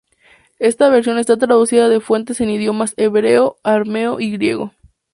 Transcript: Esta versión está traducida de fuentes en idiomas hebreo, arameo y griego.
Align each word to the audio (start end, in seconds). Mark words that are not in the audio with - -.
Esta 0.57 0.89
versión 0.89 1.19
está 1.19 1.37
traducida 1.37 1.87
de 1.87 1.99
fuentes 1.99 2.41
en 2.41 2.49
idiomas 2.49 2.95
hebreo, 2.97 3.57
arameo 3.61 4.19
y 4.19 4.31
griego. 4.31 4.71